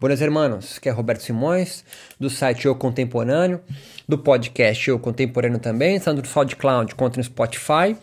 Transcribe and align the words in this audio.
Buenas 0.00 0.20
hermanos, 0.20 0.80
que 0.80 0.88
é 0.88 0.92
Roberto 0.92 1.22
Simões, 1.22 1.84
do 2.18 2.28
site 2.28 2.66
Eu 2.66 2.74
Contemporâneo, 2.74 3.60
do 4.08 4.18
podcast 4.18 4.90
Eu 4.90 4.98
Contemporâneo 4.98 5.60
também, 5.60 6.00
tanto 6.00 6.20
no 6.20 6.26
SoundCloud 6.26 6.96
quanto 6.96 7.16
no 7.16 7.22
Spotify, 7.22 7.96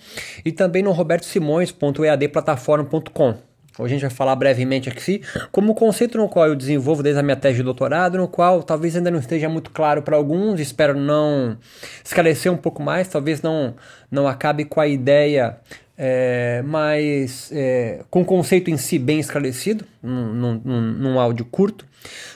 e 0.44 0.52
também 0.54 0.82
no 0.82 0.94
robertosimões.eadplataforma.com. 0.94 3.52
Hoje 3.78 3.94
a 3.94 3.98
gente 3.98 4.02
vai 4.02 4.10
falar 4.10 4.36
brevemente 4.36 4.90
aqui 4.90 5.22
como 5.52 5.72
o 5.72 5.76
conceito 5.76 6.18
no 6.18 6.28
qual 6.28 6.48
eu 6.48 6.56
desenvolvo 6.56 7.02
desde 7.02 7.20
a 7.20 7.24
minha 7.24 7.36
tese 7.36 7.58
de 7.58 7.64
doutorado, 7.64 8.18
no 8.18 8.28
qual 8.28 8.64
talvez 8.64 8.96
ainda 8.96 9.12
não 9.12 9.20
esteja 9.20 9.50
muito 9.50 9.72
claro 9.72 10.02
para 10.02 10.16
alguns, 10.16 10.60
espero 10.60 10.98
não 10.98 11.58
esclarecer 12.04 12.52
um 12.52 12.58
pouco 12.58 12.82
mais, 12.82 13.08
talvez 13.08 13.42
não, 13.42 13.76
não 14.10 14.28
acabe 14.28 14.66
com 14.66 14.82
a 14.82 14.88
ideia 14.88 15.58
é, 15.98 16.62
mas 16.66 17.52
é, 17.52 18.04
com 18.10 18.22
o 18.22 18.26
conceito 18.26 18.70
em 18.70 18.78
si 18.78 18.98
bem 18.98 19.20
esclarecido, 19.20 19.86
num, 20.02 20.34
num, 20.34 20.82
num, 20.82 21.20
áudio 21.20 21.46
curto, 21.46 21.86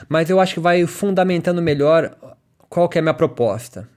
mas 0.08 0.30
eu 0.30 0.38
acho 0.38 0.54
que 0.54 0.60
vai 0.60 0.86
fundamentando 0.86 1.60
melhor 1.60 2.16
qual 2.68 2.88
que 2.88 2.98
é 2.98 3.00
a 3.00 3.02
minha 3.02 3.14
proposta. 3.14 3.88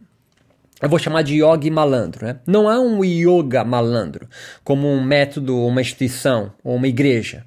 Eu 0.81 0.87
vou 0.87 0.97
chamar 0.97 1.23
de 1.23 1.35
yoga 1.35 1.69
malandro. 1.69 2.25
Né? 2.25 2.39
Não 2.47 2.69
há 2.69 2.79
um 2.79 3.03
yoga 3.03 3.63
malandro 3.63 4.27
como 4.63 4.87
um 4.87 5.03
método, 5.03 5.57
uma 5.65 5.81
instituição 5.81 6.53
ou 6.63 6.75
uma 6.75 6.87
igreja. 6.87 7.45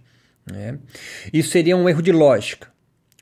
Né? 0.50 0.78
Isso 1.32 1.50
seria 1.50 1.76
um 1.76 1.88
erro 1.88 2.02
de 2.02 2.12
lógica. 2.12 2.68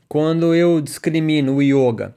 Quando 0.09 0.53
eu 0.53 0.81
discrimino 0.81 1.55
o 1.55 1.63
yoga 1.63 2.15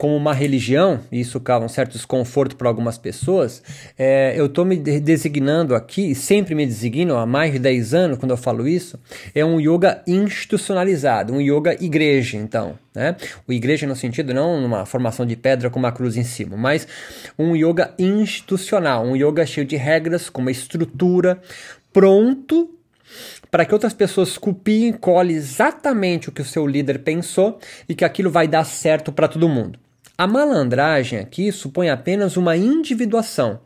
como 0.00 0.16
uma 0.16 0.32
religião, 0.32 0.98
e 1.12 1.20
isso 1.20 1.38
causa 1.38 1.66
um 1.66 1.68
certo 1.68 1.92
desconforto 1.92 2.56
para 2.56 2.66
algumas 2.66 2.96
pessoas, 2.96 3.62
é, 3.98 4.32
eu 4.34 4.46
estou 4.46 4.64
me 4.64 4.78
designando 4.78 5.74
aqui, 5.74 6.14
sempre 6.14 6.54
me 6.54 6.64
designo 6.64 7.18
há 7.18 7.26
mais 7.26 7.52
de 7.52 7.58
10 7.58 7.92
anos 7.92 8.16
quando 8.16 8.30
eu 8.30 8.36
falo 8.38 8.66
isso, 8.66 8.98
é 9.34 9.44
um 9.44 9.60
yoga 9.60 10.02
institucionalizado, 10.06 11.34
um 11.34 11.40
yoga 11.42 11.76
igreja, 11.84 12.38
então. 12.38 12.78
Né? 12.94 13.14
O 13.46 13.52
igreja 13.52 13.86
no 13.86 13.94
sentido 13.94 14.32
não 14.32 14.58
numa 14.58 14.86
formação 14.86 15.26
de 15.26 15.36
pedra 15.36 15.68
com 15.68 15.78
uma 15.78 15.92
cruz 15.92 16.16
em 16.16 16.24
cima, 16.24 16.56
mas 16.56 16.88
um 17.38 17.54
yoga 17.54 17.92
institucional, 17.98 19.04
um 19.04 19.14
yoga 19.14 19.44
cheio 19.44 19.66
de 19.66 19.76
regras, 19.76 20.30
com 20.30 20.40
uma 20.40 20.50
estrutura, 20.50 21.42
pronto 21.92 22.74
para 23.50 23.66
que 23.66 23.74
outras 23.74 23.92
pessoas 23.92 24.38
copiem 24.38 24.88
e 24.88 24.92
colhem 24.94 25.36
exatamente 25.36 26.30
o 26.30 26.32
que 26.32 26.40
o 26.40 26.44
seu 26.44 26.66
líder 26.66 27.00
pensou 27.00 27.58
e 27.86 27.94
que 27.94 28.04
aquilo 28.04 28.30
vai 28.30 28.48
dar 28.48 28.64
certo 28.64 29.12
para 29.12 29.28
todo 29.28 29.46
mundo. 29.46 29.78
A 30.20 30.26
malandragem 30.26 31.18
aqui 31.18 31.50
supõe 31.50 31.88
apenas 31.88 32.36
uma 32.36 32.54
individuação, 32.54 33.58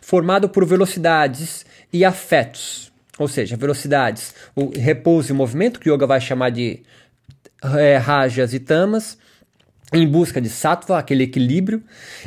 formada 0.00 0.46
por 0.46 0.64
velocidades 0.64 1.66
e 1.92 2.04
afetos, 2.04 2.92
ou 3.18 3.26
seja, 3.26 3.56
velocidades, 3.56 4.32
o 4.54 4.70
repouso 4.70 5.32
e 5.32 5.34
movimento, 5.34 5.80
que 5.80 5.90
o 5.90 5.92
yoga 5.92 6.06
vai 6.06 6.20
chamar 6.20 6.50
de 6.50 6.84
é, 7.76 7.96
rajas 7.96 8.54
e 8.54 8.60
tamas, 8.60 9.18
em 9.92 10.06
busca 10.06 10.40
de 10.40 10.48
sattva, 10.48 10.98
aquele 10.98 11.24
equilíbrio, 11.24 11.82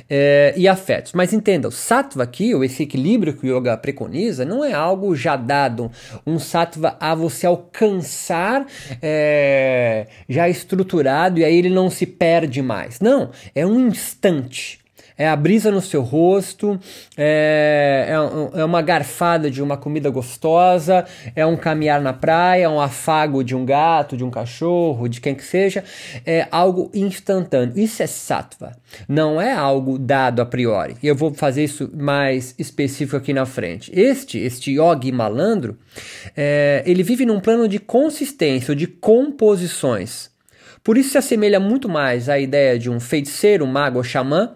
é, 0.09 0.53
e 0.55 0.67
afetos. 0.67 1.11
Mas 1.13 1.33
entenda, 1.33 1.67
o 1.67 1.71
sattva 1.71 2.23
aqui, 2.23 2.55
ou 2.55 2.63
esse 2.63 2.83
equilíbrio 2.83 3.33
que 3.33 3.49
o 3.49 3.57
yoga 3.57 3.75
preconiza, 3.75 4.45
não 4.45 4.63
é 4.63 4.73
algo 4.73 5.15
já 5.15 5.35
dado, 5.35 5.91
um 6.25 6.39
sattva 6.39 6.95
a 6.99 7.13
você 7.13 7.45
alcançar 7.45 8.65
é, 9.01 10.07
já 10.27 10.47
estruturado 10.47 11.39
e 11.39 11.43
aí 11.43 11.57
ele 11.57 11.69
não 11.69 11.89
se 11.89 12.05
perde 12.05 12.61
mais. 12.61 12.99
Não, 12.99 13.31
é 13.53 13.65
um 13.65 13.87
instante 13.87 14.79
é 15.19 15.27
a 15.27 15.35
brisa 15.35 15.69
no 15.69 15.81
seu 15.81 16.01
rosto, 16.01 16.79
é, 17.17 18.07
é, 18.07 18.59
é, 18.61 18.63
uma 18.63 18.81
garfada 18.81 19.51
de 19.51 19.61
uma 19.61 19.75
comida 19.75 20.09
gostosa, 20.09 21.05
é 21.35 21.45
um 21.45 21.57
caminhar 21.57 21.99
na 21.99 22.13
praia, 22.13 22.63
é 22.63 22.69
um 22.69 22.79
afago 22.79 23.43
de 23.43 23.53
um 23.53 23.65
gato, 23.65 24.15
de 24.15 24.23
um 24.23 24.31
cachorro, 24.31 25.09
de 25.09 25.19
quem 25.19 25.35
que 25.35 25.43
seja, 25.43 25.83
é 26.25 26.47
algo 26.49 26.89
instantâneo. 26.93 27.77
Isso 27.77 28.01
é 28.01 28.07
sattva, 28.07 28.71
não 29.09 29.41
é 29.41 29.51
algo 29.51 29.99
dado 29.99 30.41
a 30.41 30.45
priori. 30.45 30.95
E 31.03 31.07
eu 31.07 31.15
vou 31.15 31.33
fazer 31.33 31.65
isso 31.65 31.91
mais 31.93 32.55
específico 32.57 33.17
aqui 33.17 33.33
na 33.33 33.45
frente. 33.45 33.91
Este, 33.93 34.39
este 34.39 34.71
yogi 34.71 35.11
malandro, 35.11 35.77
é, 36.35 36.81
ele 36.85 37.03
vive 37.03 37.25
num 37.25 37.41
plano 37.41 37.67
de 37.67 37.77
consistência, 37.77 38.73
de 38.73 38.87
composições. 38.87 40.29
Por 40.81 40.97
isso 40.97 41.09
se 41.09 41.17
assemelha 41.17 41.59
muito 41.59 41.89
mais 41.89 42.29
à 42.29 42.39
ideia 42.39 42.79
de 42.79 42.89
um 42.89 43.01
feiticeiro, 43.01 43.65
um 43.65 43.67
mago 43.67 43.97
ou 43.97 44.03
xamã 44.03 44.55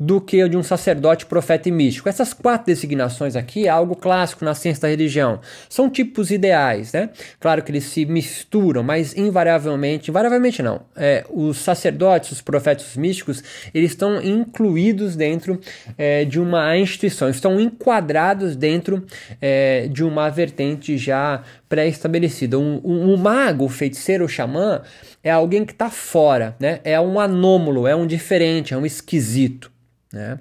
do 0.00 0.18
que 0.18 0.42
o 0.42 0.48
de 0.48 0.56
um 0.56 0.62
sacerdote, 0.62 1.26
profeta 1.26 1.68
e 1.68 1.72
místico. 1.72 2.08
Essas 2.08 2.32
quatro 2.32 2.66
designações 2.66 3.36
aqui 3.36 3.66
é 3.66 3.68
algo 3.68 3.94
clássico 3.94 4.46
na 4.46 4.54
ciência 4.54 4.80
da 4.80 4.88
religião. 4.88 5.40
São 5.68 5.90
tipos 5.90 6.30
ideais, 6.30 6.94
né? 6.94 7.10
Claro 7.38 7.62
que 7.62 7.70
eles 7.70 7.84
se 7.84 8.06
misturam, 8.06 8.82
mas 8.82 9.14
invariavelmente, 9.14 10.10
invariavelmente 10.10 10.62
não. 10.62 10.80
É, 10.96 11.26
os 11.28 11.58
sacerdotes, 11.58 12.32
os 12.32 12.40
profetas 12.40 12.90
os 12.90 12.96
místicos, 12.96 13.44
eles 13.74 13.90
estão 13.90 14.22
incluídos 14.22 15.16
dentro 15.16 15.60
é, 15.98 16.24
de 16.24 16.40
uma 16.40 16.76
instituição, 16.78 17.28
estão 17.28 17.60
enquadrados 17.60 18.56
dentro 18.56 19.04
é, 19.38 19.86
de 19.88 20.02
uma 20.02 20.30
vertente 20.30 20.96
já 20.96 21.42
pré-estabelecida. 21.68 22.58
Um, 22.58 22.80
um, 22.82 23.12
um, 23.12 23.16
mago, 23.18 23.68
feiticeiro, 23.68 24.26
xamã 24.26 24.80
é 25.22 25.30
alguém 25.30 25.64
que 25.64 25.72
está 25.72 25.90
fora, 25.90 26.56
né? 26.58 26.80
É 26.84 26.98
um 26.98 27.20
anômalo, 27.20 27.86
é 27.86 27.94
um 27.94 28.06
diferente, 28.06 28.72
é 28.72 28.76
um 28.78 28.86
esquisito. 28.86 29.70
Né? 30.12 30.38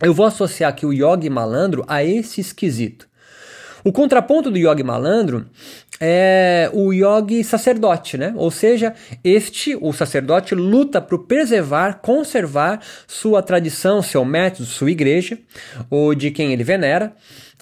Eu 0.00 0.12
vou 0.12 0.26
associar 0.26 0.70
aqui 0.70 0.84
o 0.84 0.92
yogi 0.92 1.30
malandro 1.30 1.84
a 1.86 2.02
esse 2.02 2.40
esquisito. 2.40 3.08
O 3.84 3.92
contraponto 3.92 4.50
do 4.50 4.58
yogi 4.58 4.82
malandro 4.82 5.46
é 6.00 6.70
o 6.72 6.92
yogi 6.92 7.42
sacerdote, 7.42 8.16
né? 8.16 8.32
Ou 8.36 8.50
seja, 8.50 8.94
este, 9.22 9.76
o 9.80 9.92
sacerdote, 9.92 10.54
luta 10.54 11.00
por 11.00 11.26
preservar, 11.26 12.00
conservar 12.00 12.80
sua 13.06 13.42
tradição, 13.42 14.02
seu 14.02 14.24
método, 14.24 14.66
sua 14.66 14.90
igreja, 14.90 15.38
ou 15.90 16.14
de 16.14 16.30
quem 16.30 16.52
ele 16.52 16.64
venera 16.64 17.12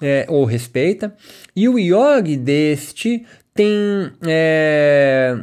é, 0.01 0.27
ou 0.29 0.45
respeita. 0.45 1.15
E 1.55 1.69
o 1.69 1.79
yogi 1.79 2.37
deste 2.37 3.27
tem 3.55 4.11
é, 4.27 5.37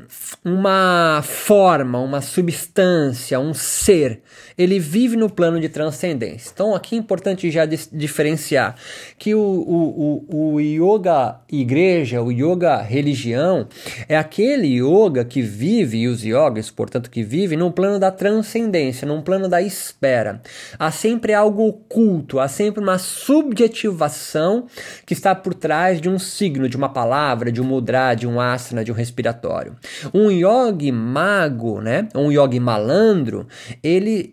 uma 0.44 1.22
forma, 1.24 2.00
uma 2.00 2.22
substância, 2.22 3.40
um 3.40 3.54
ser. 3.54 4.22
Ele 4.58 4.80
vive 4.80 5.18
no 5.18 5.30
plano 5.30 5.60
de 5.60 5.70
transcendência. 5.70 6.52
Então 6.54 6.74
aqui 6.74 6.96
é 6.96 6.98
importante 6.98 7.52
já 7.52 7.66
diferenciar 7.66 8.76
que 9.18 9.36
o, 9.36 9.40
o, 9.40 10.26
o, 10.30 10.54
o 10.54 10.62
yoga 10.62 11.40
igreja, 11.52 12.22
o 12.22 12.32
yoga 12.32 12.82
religião, 12.82 13.68
é 14.08 14.18
aquele 14.18 14.68
yoga 14.82 15.26
que 15.26 15.42
vive, 15.42 15.98
e 16.00 16.08
os 16.08 16.24
yogas, 16.24 16.70
portanto, 16.70 17.10
que 17.10 17.24
vive 17.24 17.56
num 17.58 17.72
plano 17.72 18.00
da 18.00 18.12
transcendência, 18.12 19.08
num 19.08 19.22
plano 19.22 19.48
da 19.48 19.62
espera. 19.62 20.42
Há 20.80 20.92
sempre 20.92 21.34
algo 21.34 21.68
oculto, 21.68 22.40
há 22.40 22.48
sempre 22.48 22.82
uma 22.82 22.98
subjetivação 22.98 24.68
que 25.06 25.14
está 25.14 25.36
por 25.36 25.54
trás 25.54 26.00
de 26.00 26.10
um 26.10 26.18
signo, 26.18 26.70
de 26.70 26.78
uma 26.78 26.90
palavra, 26.90 27.52
de 27.52 27.62
um 27.62 27.66
mudra 27.66 27.98
de 28.16 28.28
um 28.28 28.40
asana, 28.40 28.84
de 28.84 28.92
um 28.92 28.96
respiratório. 28.96 29.76
Um 30.14 30.30
yogi 30.30 30.92
mago, 30.92 31.82
né, 31.82 32.08
um 32.16 32.32
yogi 32.32 32.60
malandro, 32.60 33.48
ele 33.84 34.30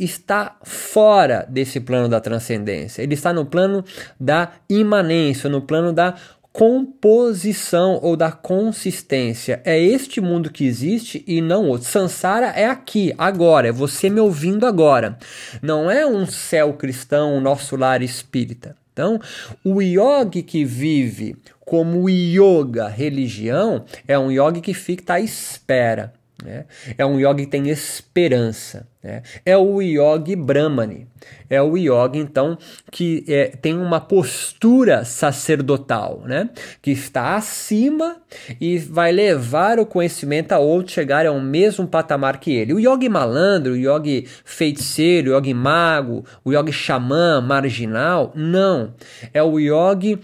fora 0.63 1.47
desse 1.49 1.81
plano 1.81 2.09
da 2.09 2.21
transcendência. 2.21 3.03
Ele 3.03 3.15
está 3.15 3.33
no 3.33 3.47
plano 3.47 3.85
da 4.19 4.53
imanência, 4.69 5.49
no 5.49 5.63
plano 5.63 5.93
da 5.93 6.15
composição 6.55 7.99
ou 8.01 8.17
da 8.17 8.31
consistência. 8.31 9.61
É 9.65 9.77
este 9.77 10.21
mundo 10.21 10.53
que 10.53 10.65
existe 10.65 11.25
e 11.27 11.41
não 11.41 11.67
outro. 11.67 11.89
Sansara 11.89 12.47
é 12.47 12.67
aqui, 12.67 13.13
agora, 13.19 13.67
é 13.67 13.73
você 13.73 14.09
me 14.09 14.21
ouvindo 14.21 14.65
agora. 14.65 15.19
Não 15.61 15.91
é 15.91 16.07
um 16.07 16.25
céu 16.27 16.75
cristão, 16.75 17.37
o 17.37 17.41
nosso 17.41 17.75
lar 17.75 18.03
espírita. 18.03 18.77
Então, 18.93 19.21
o 19.65 19.83
yogi 19.83 20.45
que 20.45 20.65
vive 20.65 21.37
como 21.65 22.09
yoga 22.09 22.87
religião 22.87 23.85
é 24.07 24.17
um 24.17 24.31
yogi 24.31 24.61
que 24.61 24.73
fica 24.73 25.15
à 25.15 25.21
espera. 25.21 26.13
Né? 26.45 26.67
É 26.99 27.07
um 27.07 27.19
yogi 27.19 27.47
que 27.47 27.51
tem 27.51 27.71
esperança. 27.71 28.87
Né? 29.03 29.23
É 29.47 29.57
o 29.57 29.81
yogi 29.81 30.37
brahmani. 30.37 31.09
É 31.49 31.61
o 31.63 31.75
yogi, 31.75 32.19
então, 32.19 32.59
que 32.93 33.25
é, 33.27 33.47
tem 33.47 33.75
uma 33.75 33.99
postura 33.99 35.07
sacerdotal, 35.07 36.23
né? 36.27 36.51
que 36.83 36.91
está 36.91 37.35
acima 37.35 38.19
e 38.61 38.79
vai 38.79 39.11
levar 39.11 39.79
o 39.79 39.87
conhecimento 39.87 40.53
a 40.53 40.59
outros 40.59 40.93
chegarem 40.93 41.31
ao 41.31 41.41
mesmo 41.41 41.89
patamar 41.89 42.39
que 42.39 42.53
ele. 42.53 42.75
O 42.75 42.79
yogi 42.81 43.09
malandro, 43.09 43.73
o 43.73 43.77
yogi 43.77 44.29
feiticeiro, 44.45 45.31
o 45.31 45.35
yogi 45.39 45.55
mago, 45.55 46.27
o 46.45 46.53
yogi 46.53 46.73
xamã, 46.73 47.41
marginal, 47.41 48.33
não. 48.35 48.95
É 49.33 49.43
o 49.43 49.59
yogi 49.59 50.19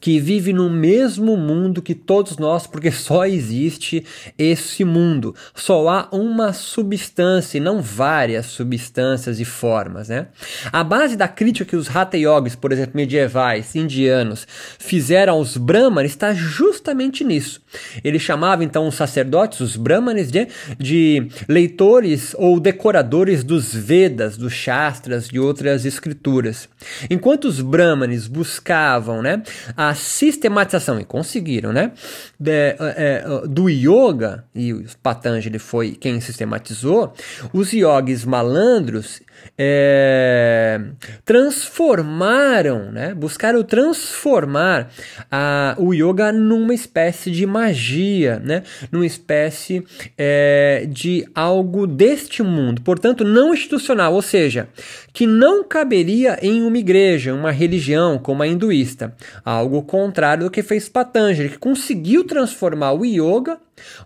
que 0.00 0.18
vive 0.18 0.52
no 0.52 0.68
mesmo 0.70 1.36
mundo 1.36 1.82
que 1.82 1.94
todos 1.94 2.36
nós, 2.38 2.66
porque 2.66 2.90
só 2.92 3.26
existe 3.26 4.04
esse 4.38 4.84
mundo. 4.84 5.34
Só 5.54 5.88
há 5.88 6.08
uma 6.12 6.52
substância 6.52 7.58
e 7.58 7.60
não 7.60 7.80
várias 7.80 8.46
substâncias 8.46 9.40
e 9.40 9.44
formas, 9.44 10.08
né? 10.08 10.28
A 10.72 10.82
base 10.82 11.16
da 11.16 11.28
crítica 11.28 11.64
que 11.64 11.76
os 11.76 11.94
Hatha 11.94 12.16
Yogis, 12.16 12.54
por 12.54 12.72
exemplo, 12.72 12.92
medievais, 12.94 13.74
indianos, 13.74 14.46
fizeram 14.78 15.34
aos 15.34 15.56
Brahmanes 15.56 16.12
está 16.12 16.34
justamente 16.34 17.24
nisso. 17.24 17.60
Ele 18.02 18.18
chamava 18.18 18.64
então 18.64 18.86
os 18.86 18.94
sacerdotes, 18.94 19.60
os 19.60 19.76
Brahmanes, 19.76 20.30
de, 20.30 20.48
de 20.78 21.28
leitores 21.48 22.34
ou 22.38 22.60
decoradores 22.60 23.44
dos 23.44 23.74
Vedas, 23.74 24.36
dos 24.36 24.52
Shastras, 24.52 25.28
de 25.28 25.38
outras 25.38 25.84
escrituras. 25.84 26.68
Enquanto 27.10 27.46
os 27.46 27.60
Brahmanes 27.60 28.26
buscavam, 28.26 29.22
né, 29.22 29.42
a 29.88 29.94
sistematização, 29.94 31.00
e 31.00 31.04
conseguiram, 31.04 31.72
né? 31.72 31.92
De, 32.38 32.50
é, 32.50 32.76
é, 32.78 33.24
do 33.46 33.68
yoga, 33.68 34.44
e 34.54 34.72
o 34.72 34.84
Patanjali 35.02 35.58
foi 35.58 35.92
quem 35.92 36.20
sistematizou, 36.20 37.12
os 37.52 37.72
yogis 37.72 38.24
malandros 38.24 39.20
é, 39.56 40.80
transformaram, 41.24 42.90
né? 42.90 43.14
buscaram 43.14 43.62
transformar 43.62 44.90
a, 45.30 45.74
o 45.78 45.92
yoga 45.92 46.32
numa 46.32 46.74
espécie 46.74 47.30
de 47.30 47.46
magia, 47.46 48.40
né? 48.44 48.62
numa 48.90 49.06
espécie 49.06 49.84
é, 50.16 50.86
de 50.88 51.26
algo 51.34 51.86
deste 51.86 52.42
mundo, 52.42 52.82
portanto, 52.82 53.24
não 53.24 53.52
institucional, 53.52 54.14
ou 54.14 54.22
seja, 54.22 54.68
que 55.12 55.26
não 55.26 55.62
caberia 55.62 56.38
em 56.42 56.62
uma 56.62 56.78
igreja, 56.78 57.34
uma 57.34 57.50
religião 57.50 58.18
como 58.18 58.42
a 58.42 58.46
hinduísta, 58.46 59.14
algo 59.44 59.82
contrário 59.82 60.44
do 60.44 60.50
que 60.50 60.62
fez 60.62 60.88
Patanjali, 60.88 61.50
que 61.50 61.58
conseguiu 61.58 62.24
transformar 62.24 62.92
o 62.92 63.04
yoga 63.04 63.58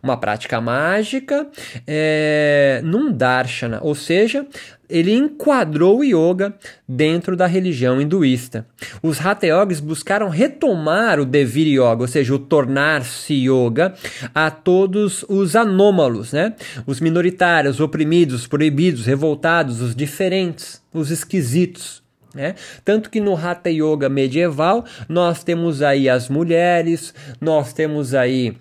uma 0.02 0.16
prática 0.16 0.60
mágica 0.60 1.46
é, 1.86 2.80
num 2.84 3.12
darshana, 3.12 3.80
ou 3.82 3.94
seja, 3.94 4.46
ele 4.88 5.12
enquadrou 5.12 5.98
o 5.98 6.04
yoga 6.04 6.54
dentro 6.88 7.36
da 7.36 7.46
religião 7.46 8.00
hinduísta. 8.00 8.66
Os 9.02 9.24
Hatha 9.24 9.46
Yogis 9.46 9.80
buscaram 9.80 10.28
retomar 10.28 11.18
o 11.18 11.24
Devir 11.24 11.66
Yoga, 11.66 12.02
ou 12.02 12.08
seja, 12.08 12.34
o 12.34 12.38
tornar-se 12.38 13.34
yoga 13.34 13.94
a 14.34 14.50
todos 14.50 15.24
os 15.28 15.56
anômalos, 15.56 16.32
né? 16.32 16.54
Os 16.86 17.00
minoritários, 17.00 17.80
oprimidos, 17.80 18.46
proibidos, 18.46 19.06
revoltados, 19.06 19.80
os 19.80 19.94
diferentes, 19.94 20.80
os 20.92 21.10
esquisitos. 21.10 22.02
né? 22.34 22.54
Tanto 22.84 23.10
que 23.10 23.20
no 23.20 23.34
Hatha 23.34 23.70
Yoga 23.70 24.08
medieval 24.08 24.84
nós 25.08 25.42
temos 25.42 25.82
aí 25.82 26.08
as 26.08 26.28
mulheres, 26.28 27.12
nós 27.40 27.72
temos 27.72 28.14
aí 28.14 28.56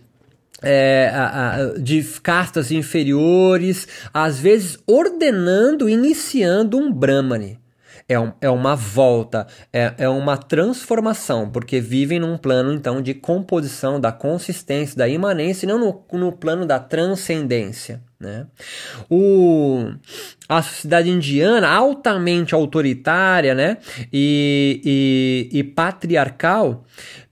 é, 0.61 1.11
a, 1.13 1.55
a, 1.55 1.73
de 1.77 2.03
castas 2.21 2.71
inferiores, 2.71 3.87
às 4.13 4.39
vezes 4.39 4.79
ordenando, 4.87 5.89
iniciando 5.89 6.77
um 6.77 6.91
Brahmani. 6.91 7.59
É, 8.07 8.19
um, 8.19 8.31
é 8.39 8.49
uma 8.49 8.75
volta, 8.75 9.47
é, 9.73 9.91
é 9.97 10.07
uma 10.07 10.37
transformação, 10.37 11.49
porque 11.49 11.79
vivem 11.79 12.19
num 12.19 12.37
plano 12.37 12.71
então 12.71 13.01
de 13.01 13.15
composição, 13.15 13.99
da 13.99 14.11
consistência, 14.11 14.95
da 14.95 15.07
imanência, 15.07 15.65
e 15.65 15.67
não 15.69 15.79
no, 15.79 16.19
no 16.19 16.31
plano 16.31 16.67
da 16.67 16.79
transcendência. 16.79 18.03
Né? 18.19 18.47
O, 19.09 19.91
a 20.47 20.61
sociedade 20.61 21.09
indiana, 21.09 21.67
altamente 21.67 22.55
autoritária 22.55 23.53
né? 23.53 23.77
e, 24.11 25.49
e, 25.51 25.59
e 25.59 25.63
patriarcal, 25.63 26.85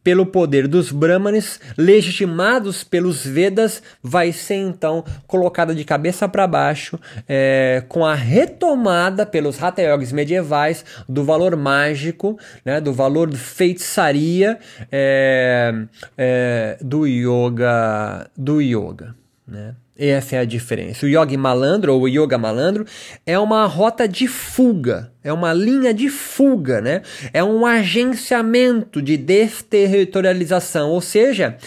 pelo 0.04 0.26
poder 0.26 0.68
dos 0.68 0.92
Brahmanes, 0.92 1.60
legitimados 1.78 2.84
pelos 2.84 3.26
Vedas, 3.26 3.82
vai 4.02 4.34
ser 4.34 4.56
então 4.56 5.04
colocada 5.26 5.74
de 5.74 5.86
cabeça 5.86 6.28
para 6.28 6.46
baixo, 6.46 7.00
é, 7.28 7.84
com 7.88 8.06
a 8.06 8.14
retomada 8.14 9.26
pelos 9.26 9.64
Hatha 9.64 9.82
Yogis 9.82 10.12
medievais 10.12 10.84
do 11.08 11.24
valor 11.24 11.56
mágico, 11.56 12.38
né, 12.66 12.82
do 12.82 12.92
valor 12.92 13.30
de 13.30 13.38
feitiçaria 13.38 14.60
é, 14.92 15.74
é, 16.18 16.78
do 16.82 17.08
yoga, 17.08 18.30
do 18.36 18.60
yoga, 18.60 19.16
né? 19.48 19.76
Essa 19.96 20.38
é 20.38 20.40
a 20.40 20.46
diferença. 20.46 21.06
O 21.06 21.10
yoga 21.10 21.38
malandro 21.38 21.94
ou 21.94 22.02
o 22.02 22.08
yoga 22.08 22.36
malandro 22.36 22.84
é 23.28 23.38
uma 23.38 23.66
rota 23.68 24.08
de 24.08 24.28
fuga, 24.28 25.12
é 25.24 25.32
uma 25.32 25.54
linha 25.54 25.94
de 25.94 26.10
fuga, 26.10 26.82
né? 26.82 27.04
É 27.32 27.44
um 27.44 27.64
agenciamento 27.64 29.02
de 29.04 29.18
desterritorialização, 29.18 30.90
ou 30.90 31.00
seja, 31.00 31.58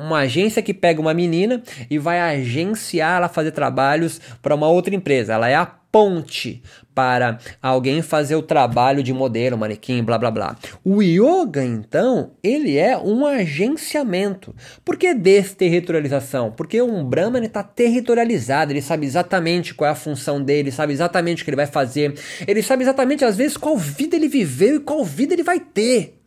uma 0.00 0.18
agência 0.18 0.60
que 0.60 0.74
pega 0.74 1.00
uma 1.00 1.14
menina 1.14 1.62
e 1.88 1.98
vai 1.98 2.20
agenciar 2.20 3.18
ela 3.18 3.28
fazer 3.28 3.52
trabalhos 3.52 4.20
para 4.42 4.54
uma 4.54 4.68
outra 4.68 4.92
empresa. 4.94 5.34
Ela 5.34 5.48
é 5.48 5.54
a 5.54 5.66
ponte 5.96 6.62
para 6.94 7.38
alguém 7.62 8.02
fazer 8.02 8.36
o 8.36 8.42
trabalho 8.42 9.02
de 9.02 9.14
modelo, 9.14 9.56
manequim, 9.56 10.04
blá 10.04 10.18
blá 10.18 10.30
blá. 10.30 10.56
O 10.84 11.02
yoga, 11.02 11.64
então, 11.64 12.32
ele 12.42 12.76
é 12.76 12.98
um 12.98 13.24
agenciamento. 13.24 14.54
Por 14.84 14.98
que 14.98 15.14
desterritorialização? 15.14 16.52
Porque 16.52 16.82
um 16.82 17.02
Brahman 17.02 17.44
está 17.44 17.62
territorializado, 17.62 18.72
ele 18.72 18.82
sabe 18.82 19.06
exatamente 19.06 19.72
qual 19.72 19.88
é 19.88 19.92
a 19.92 19.94
função 19.94 20.42
dele, 20.42 20.70
sabe 20.70 20.92
exatamente 20.92 21.40
o 21.40 21.44
que 21.46 21.50
ele 21.50 21.56
vai 21.56 21.66
fazer, 21.66 22.14
ele 22.46 22.62
sabe 22.62 22.82
exatamente, 22.82 23.24
às 23.24 23.38
vezes, 23.38 23.56
qual 23.56 23.78
vida 23.78 24.16
ele 24.16 24.28
viveu 24.28 24.76
e 24.76 24.80
qual 24.80 25.02
vida 25.02 25.32
ele 25.32 25.42
vai 25.42 25.60
ter. 25.60 26.18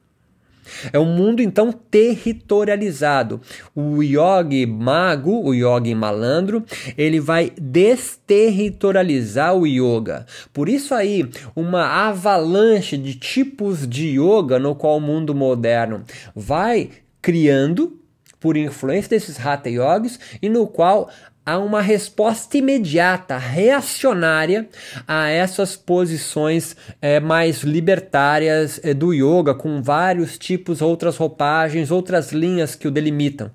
É 0.92 1.00
um 1.00 1.06
mundo 1.06 1.42
então 1.42 1.71
territorializado. 1.71 3.42
O 3.75 4.01
yogi 4.01 4.66
mago, 4.66 5.44
o 5.44 5.54
yogi 5.54 5.94
malandro, 5.95 6.63
ele 6.98 7.19
vai 7.19 7.51
desterritorializar 7.60 9.56
o 9.56 9.66
yoga. 9.66 10.25
Por 10.54 10.69
isso 10.69 10.94
aí, 10.94 11.30
uma 11.56 11.86
avalanche 11.86 12.98
de 12.98 13.16
tipos 13.16 13.88
de 13.88 14.19
yoga 14.19 14.60
no 14.60 14.75
qual 14.75 14.98
o 14.98 15.01
mundo 15.01 15.36
moderno 15.36 16.04
vai 16.36 16.89
criando 17.21 18.00
por 18.39 18.56
influência 18.56 19.10
desses 19.10 19.45
hatha 19.45 19.69
yogis 19.69 20.19
e 20.42 20.48
no 20.48 20.66
qual 20.66 21.10
há 21.50 21.57
uma 21.57 21.81
resposta 21.81 22.57
imediata, 22.57 23.36
reacionária 23.38 24.69
a 25.07 25.30
essas 25.30 25.75
posições 25.75 26.75
é, 27.01 27.19
mais 27.19 27.63
libertárias 27.63 28.80
é, 28.84 28.94
do 28.94 29.12
yoga, 29.12 29.56
com 29.56 29.81
vários 29.81 30.38
tipos, 30.38 30.80
outras 30.80 31.18
roupagens, 31.18 31.90
outras 31.90 32.31
linhas 32.31 32.75
que 32.75 32.88
o 32.88 32.92
delimitam. 32.92 33.50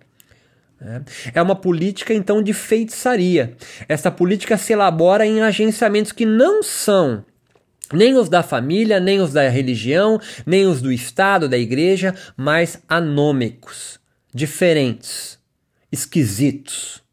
É 1.32 1.40
uma 1.40 1.54
política 1.54 2.12
então 2.12 2.42
de 2.42 2.52
feitiçaria. 2.52 3.56
Essa 3.88 4.10
política 4.10 4.58
se 4.58 4.72
elabora 4.72 5.24
em 5.24 5.40
agenciamentos 5.40 6.12
que 6.12 6.26
não 6.26 6.62
são 6.62 7.24
nem 7.92 8.16
os 8.16 8.28
da 8.28 8.42
família, 8.42 8.98
nem 8.98 9.20
os 9.20 9.32
da 9.32 9.48
religião, 9.48 10.20
nem 10.44 10.66
os 10.66 10.82
do 10.82 10.90
Estado, 10.90 11.48
da 11.48 11.56
igreja, 11.56 12.14
mas 12.36 12.82
anômicos, 12.88 14.00
diferentes, 14.34 15.38
esquisitos. 15.92 17.03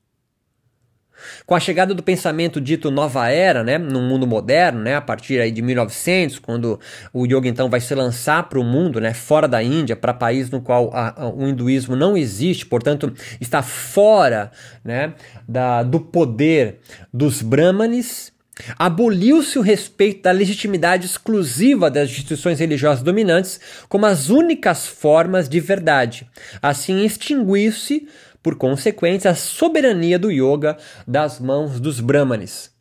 Com 1.46 1.56
a 1.56 1.60
chegada 1.60 1.94
do 1.94 2.04
pensamento 2.04 2.60
dito 2.60 2.92
nova 2.92 3.30
era, 3.30 3.64
né, 3.64 3.78
no 3.78 4.02
mundo 4.02 4.28
moderno, 4.28 4.82
né, 4.82 4.96
a 4.96 5.02
partir 5.02 5.40
aí 5.40 5.52
de 5.52 5.62
1900, 5.62 6.40
quando 6.40 6.80
o 7.14 7.26
yoga 7.26 7.48
então 7.48 7.70
vai 7.70 7.80
se 7.80 7.94
lançar 7.96 8.48
para 8.50 8.60
o 8.60 8.64
mundo, 8.64 9.00
né, 9.00 9.14
fora 9.14 9.48
da 9.48 9.62
Índia, 9.62 9.96
para 9.96 10.14
país 10.14 10.50
no 10.50 10.62
qual 10.62 10.92
a, 10.94 11.24
a, 11.24 11.30
o 11.30 11.48
hinduísmo 11.48 11.96
não 11.96 12.16
existe, 12.16 12.66
portanto 12.66 13.14
está 13.40 13.62
fora, 13.62 14.52
né, 14.84 15.14
da, 15.48 15.84
do 15.84 16.00
poder 16.00 16.80
dos 17.14 17.42
brahmanes, 17.42 18.32
Aboliu-se 18.78 19.58
o 19.58 19.62
respeito 19.62 20.24
da 20.24 20.32
legitimidade 20.32 21.06
exclusiva 21.06 21.90
das 21.90 22.10
instituições 22.10 22.60
religiosas 22.60 23.04
dominantes 23.04 23.60
como 23.88 24.06
as 24.06 24.30
únicas 24.30 24.86
formas 24.86 25.48
de 25.48 25.60
verdade. 25.60 26.30
Assim, 26.62 27.04
extinguiu-se 27.04 28.08
por 28.42 28.56
consequência, 28.56 29.32
a 29.32 29.36
soberania 29.36 30.18
do 30.18 30.32
yoga 30.32 30.78
das 31.08 31.40
mãos 31.40 31.80
dos 31.80 32.00
brahmanes. 32.00 32.72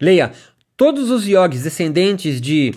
Leia: 0.00 0.32
todos 0.76 1.10
os 1.10 1.26
yogis 1.26 1.62
descendentes 1.62 2.40
de 2.40 2.74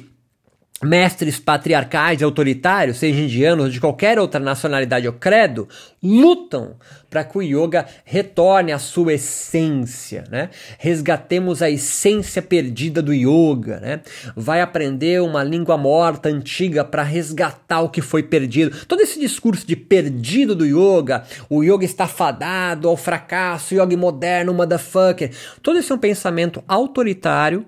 mestres 0.83 1.39
patriarcais 1.39 2.21
e 2.21 2.23
autoritários, 2.23 2.97
seja 2.97 3.21
indianos 3.21 3.65
ou 3.65 3.71
de 3.71 3.79
qualquer 3.79 4.19
outra 4.19 4.39
nacionalidade 4.39 5.07
ou 5.07 5.13
credo, 5.13 5.67
lutam 6.01 6.75
para 7.09 7.23
que 7.23 7.37
o 7.37 7.41
yoga 7.41 7.85
retorne 8.03 8.71
à 8.71 8.79
sua 8.79 9.13
essência, 9.13 10.23
né? 10.31 10.49
Resgatemos 10.79 11.61
a 11.61 11.69
essência 11.69 12.41
perdida 12.41 13.01
do 13.01 13.13
yoga, 13.13 13.79
né? 13.79 14.01
Vai 14.35 14.61
aprender 14.61 15.21
uma 15.21 15.43
língua 15.43 15.77
morta 15.77 16.29
antiga 16.29 16.83
para 16.83 17.03
resgatar 17.03 17.81
o 17.81 17.89
que 17.89 18.01
foi 18.01 18.23
perdido. 18.23 18.85
Todo 18.87 19.01
esse 19.01 19.19
discurso 19.19 19.65
de 19.65 19.75
perdido 19.75 20.55
do 20.55 20.65
yoga, 20.65 21.23
o 21.49 21.63
yoga 21.63 21.85
está 21.85 22.07
fadado 22.07 22.89
ao 22.89 22.97
fracasso, 22.97 23.75
yoga 23.75 23.95
moderno, 23.95 24.53
motherfucker. 24.53 25.31
Todo 25.61 25.77
esse 25.77 25.91
é 25.91 25.95
um 25.95 25.99
pensamento 25.99 26.63
autoritário 26.67 27.65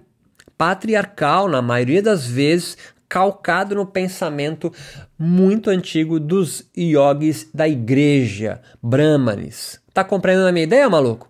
patriarcal, 0.58 1.50
na 1.50 1.62
maioria 1.62 2.02
das 2.02 2.26
vezes, 2.26 2.78
calcado 3.08 3.76
no 3.76 3.86
pensamento 3.86 4.72
muito 5.18 5.70
antigo 5.70 6.20
dos 6.20 6.70
yogis 6.78 7.50
da 7.54 7.68
igreja, 7.68 8.62
brahmanes. 8.82 9.80
Tá 9.94 10.04
compreendendo 10.04 10.48
a 10.48 10.52
minha 10.52 10.66
ideia, 10.66 10.90
maluco? 10.90 11.30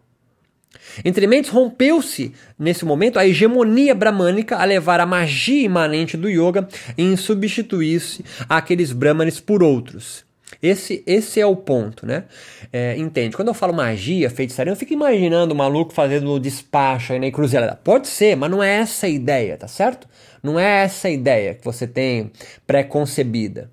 Entre 1.04 1.28
mentes 1.28 1.50
rompeu-se, 1.50 2.34
nesse 2.58 2.86
momento, 2.86 3.20
a 3.20 3.28
hegemonia 3.28 3.94
bramânica 3.94 4.58
a 4.58 4.64
levar 4.64 5.00
a 5.00 5.06
magia 5.06 5.66
imanente 5.66 6.16
do 6.16 6.30
yoga 6.30 6.68
em 6.98 7.16
substituir-se 7.18 8.24
aqueles 8.48 8.92
brahmanes 8.92 9.40
por 9.40 9.62
outros. 9.62 10.24
Esse, 10.62 11.04
esse 11.06 11.40
é 11.40 11.46
o 11.46 11.56
ponto, 11.56 12.06
né? 12.06 12.24
É, 12.72 12.96
entende? 12.98 13.36
Quando 13.36 13.50
eu 13.50 13.54
falo 13.54 13.74
magia, 13.74 14.30
feitiçaria, 14.30 14.72
eu 14.72 14.76
fico 14.76 14.94
imaginando 14.94 15.54
o 15.54 15.58
maluco 15.58 15.94
fazendo 15.94 16.40
despacho 16.40 17.14
aí 17.14 17.20
na 17.20 17.28
encruzilhada. 17.28 17.80
Pode 17.84 18.08
ser, 18.08 18.36
mas 18.36 18.50
não 18.50 18.64
é 18.64 18.78
essa 18.78 19.06
a 19.06 19.10
ideia, 19.10 19.58
tá 19.58 19.68
certo? 19.68 20.08
Não 20.46 20.60
é 20.60 20.84
essa 20.84 21.10
ideia 21.10 21.56
que 21.56 21.66
você 21.66 21.88
tem 21.88 22.32
pré-concebida. 22.68 23.72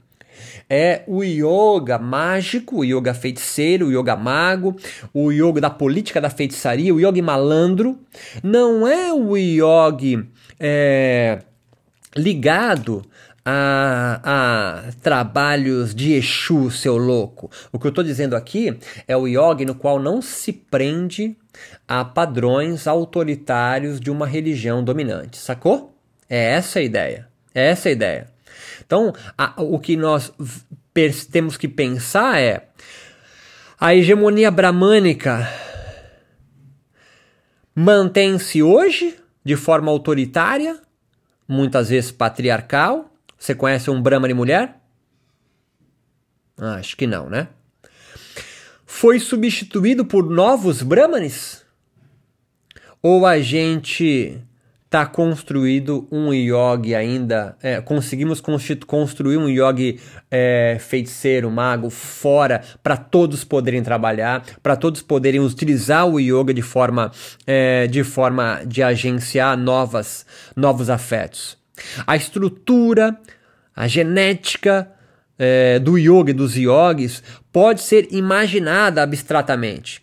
É 0.68 1.02
o 1.06 1.22
yoga 1.22 1.98
mágico, 1.98 2.78
o 2.78 2.84
yoga 2.84 3.12
feiticeiro, 3.12 3.88
o 3.88 3.92
yoga 3.92 4.16
mago, 4.16 4.74
o 5.12 5.30
yoga 5.30 5.60
da 5.60 5.70
política 5.70 6.20
da 6.20 6.30
feitiçaria, 6.30 6.94
o 6.94 6.98
yoga 6.98 7.22
malandro. 7.22 7.98
Não 8.42 8.88
é 8.88 9.12
o 9.12 9.36
yoga 9.36 10.26
é, 10.58 11.40
ligado 12.16 13.04
a, 13.44 14.20
a, 14.24 14.92
trabalhos 15.02 15.94
de 15.94 16.14
Exu, 16.14 16.70
seu 16.70 16.96
louco. 16.96 17.50
O 17.72 17.78
que 17.78 17.86
eu 17.86 17.90
estou 17.90 18.04
dizendo 18.04 18.34
aqui 18.34 18.76
é 19.06 19.16
o 19.16 19.26
yoga 19.26 19.64
no 19.64 19.74
qual 19.74 20.00
não 20.00 20.22
se 20.22 20.52
prende 20.52 21.36
a 21.86 22.04
padrões 22.04 22.86
autoritários 22.86 24.00
de 24.00 24.10
uma 24.10 24.26
religião 24.26 24.82
dominante, 24.82 25.36
sacou? 25.36 25.91
É 26.32 26.52
essa 26.52 26.78
a 26.78 26.82
ideia. 26.82 27.28
É 27.54 27.66
essa 27.68 27.90
a 27.90 27.92
ideia. 27.92 28.26
Então, 28.80 29.12
a, 29.36 29.62
o 29.62 29.78
que 29.78 29.98
nós 29.98 30.32
temos 31.30 31.58
que 31.58 31.68
pensar 31.68 32.40
é 32.40 32.70
a 33.78 33.94
hegemonia 33.94 34.50
bramânica 34.50 35.46
mantém-se 37.74 38.62
hoje 38.62 39.14
de 39.44 39.56
forma 39.56 39.90
autoritária, 39.90 40.80
muitas 41.46 41.90
vezes 41.90 42.10
patriarcal. 42.10 43.14
Você 43.38 43.54
conhece 43.54 43.90
um 43.90 44.00
Brahmani 44.00 44.32
mulher? 44.32 44.80
Ah, 46.56 46.76
acho 46.76 46.96
que 46.96 47.06
não, 47.06 47.28
né? 47.28 47.48
Foi 48.86 49.20
substituído 49.20 50.02
por 50.02 50.30
novos 50.30 50.80
Brahmanes? 50.80 51.62
Ou 53.02 53.26
a 53.26 53.38
gente 53.38 54.42
está 54.92 55.06
construído 55.06 56.06
um 56.12 56.34
yogi 56.34 56.94
ainda, 56.94 57.56
é, 57.62 57.80
conseguimos 57.80 58.42
construir 58.86 59.38
um 59.38 59.48
yogi 59.48 59.98
é, 60.30 60.76
feiticeiro, 60.78 61.50
mago, 61.50 61.88
fora, 61.88 62.60
para 62.82 62.98
todos 62.98 63.42
poderem 63.42 63.82
trabalhar, 63.82 64.44
para 64.62 64.76
todos 64.76 65.00
poderem 65.00 65.40
utilizar 65.40 66.06
o 66.06 66.20
yoga 66.20 66.52
de 66.52 66.60
forma, 66.60 67.10
é, 67.46 67.86
de 67.86 68.04
forma 68.04 68.60
de 68.66 68.82
agenciar 68.82 69.56
novas, 69.56 70.26
novos 70.54 70.90
afetos. 70.90 71.56
A 72.06 72.14
estrutura, 72.14 73.18
a 73.74 73.88
genética 73.88 74.92
é, 75.38 75.78
do 75.78 75.96
yoga 75.96 76.32
e 76.32 76.34
dos 76.34 76.54
yogis 76.54 77.22
pode 77.50 77.80
ser 77.80 78.08
imaginada 78.12 79.02
abstratamente. 79.02 80.02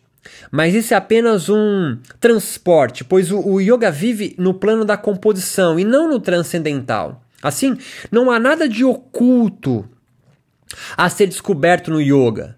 Mas 0.51 0.73
isso 0.73 0.93
é 0.93 0.97
apenas 0.97 1.49
um 1.49 1.97
transporte, 2.19 3.03
pois 3.03 3.31
o, 3.31 3.39
o 3.39 3.61
yoga 3.61 3.91
vive 3.91 4.35
no 4.37 4.53
plano 4.53 4.83
da 4.83 4.97
composição 4.97 5.79
e 5.79 5.83
não 5.83 6.09
no 6.09 6.19
transcendental. 6.19 7.23
Assim, 7.41 7.77
não 8.11 8.29
há 8.29 8.39
nada 8.39 8.67
de 8.67 8.83
oculto 8.83 9.87
a 10.97 11.09
ser 11.09 11.27
descoberto 11.27 11.91
no 11.91 12.01
yoga. 12.01 12.57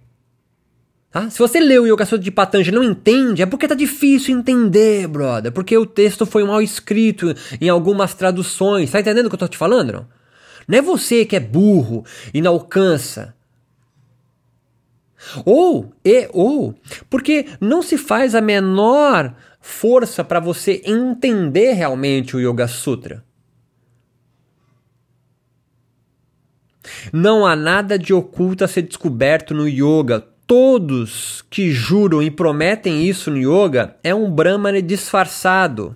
Tá? 1.11 1.29
Se 1.29 1.37
você 1.39 1.59
lê 1.59 1.77
o 1.77 1.85
Yoga 1.85 2.05
Sutra 2.05 2.23
de 2.23 2.31
Patanjali 2.31 2.75
e 2.75 2.79
não 2.79 2.89
entende, 2.89 3.41
é 3.41 3.45
porque 3.45 3.67
tá 3.67 3.75
difícil 3.75 4.37
entender, 4.37 5.07
brother. 5.09 5.51
Porque 5.51 5.77
o 5.77 5.85
texto 5.85 6.25
foi 6.25 6.43
mal 6.45 6.61
escrito 6.61 7.35
em 7.59 7.67
algumas 7.67 8.13
traduções. 8.13 8.89
Tá 8.89 9.01
entendendo 9.01 9.25
o 9.25 9.29
que 9.29 9.35
eu 9.35 9.39
tô 9.39 9.47
te 9.49 9.57
falando? 9.57 9.91
Não, 9.91 10.07
não 10.65 10.77
é 10.77 10.81
você 10.81 11.25
que 11.25 11.35
é 11.35 11.39
burro 11.39 12.05
e 12.33 12.41
não 12.41 12.53
alcança 12.53 13.35
ou, 15.45 15.93
e, 16.03 16.29
ou, 16.33 16.75
porque 17.09 17.47
não 17.59 17.81
se 17.81 17.97
faz 17.97 18.35
a 18.35 18.41
menor 18.41 19.35
força 19.59 20.23
para 20.23 20.39
você 20.39 20.81
entender 20.85 21.73
realmente 21.73 22.35
o 22.35 22.39
Yoga 22.39 22.67
Sutra. 22.67 23.23
Não 27.13 27.45
há 27.45 27.55
nada 27.55 27.97
de 27.97 28.13
oculto 28.13 28.63
a 28.63 28.67
ser 28.67 28.83
descoberto 28.83 29.53
no 29.53 29.67
yoga. 29.67 30.25
Todos 30.45 31.43
que 31.49 31.71
juram 31.71 32.21
e 32.21 32.29
prometem 32.29 33.07
isso 33.07 33.31
no 33.31 33.37
yoga 33.37 33.95
é 34.03 34.13
um 34.13 34.29
Brahmana 34.29 34.81
disfarçado 34.81 35.95